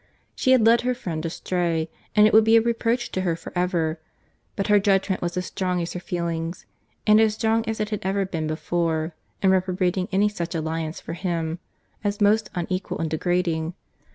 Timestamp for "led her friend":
0.65-1.23